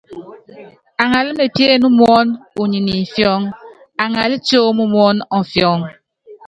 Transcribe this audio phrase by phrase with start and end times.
[1.01, 2.27] Aŋalá mepién muɔn
[2.61, 3.41] uniɛ ni imfiɔ́ŋ,
[4.03, 5.79] aŋalá tióm muɔ́n ɔmfiɔŋ.